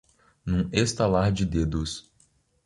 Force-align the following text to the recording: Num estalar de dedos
Num 0.43 0.67
estalar 0.73 1.31
de 1.31 1.45
dedos 1.45 2.09